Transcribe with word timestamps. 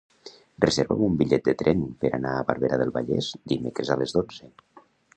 Reserva'm 0.63 1.03
un 1.07 1.19
bitllet 1.19 1.51
de 1.51 1.55
tren 1.59 1.85
per 2.05 2.13
anar 2.21 2.33
a 2.39 2.49
Barberà 2.49 2.83
del 2.85 2.97
Vallès 2.99 3.31
dimecres 3.55 3.93
a 3.97 4.03
les 4.05 4.21
dotze. 4.21 4.55